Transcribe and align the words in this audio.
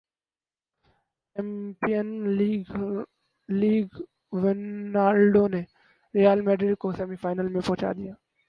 champions 1.35 2.71
league Ronaldo 3.49 5.47
نے 5.47 5.61
Real 6.13 6.41
Madrid 6.41 6.77
کوسیمی 6.77 7.15
final 7.15 7.47
میں 7.47 7.61
پہنچادیا 7.61 8.13